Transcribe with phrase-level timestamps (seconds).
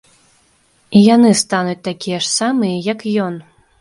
[0.99, 3.33] І яны стануць такія ж самыя, як ён.